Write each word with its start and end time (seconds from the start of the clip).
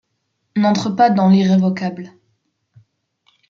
N’entre 0.55 0.89
pas 0.89 1.11
dans 1.11 1.29
l’irrévocable. 1.29 2.09